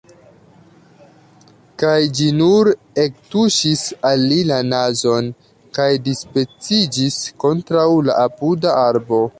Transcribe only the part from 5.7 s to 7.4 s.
kaj dispeciĝis